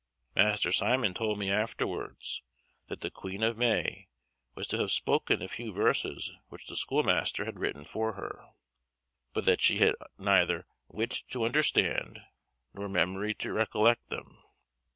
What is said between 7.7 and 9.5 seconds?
for her; but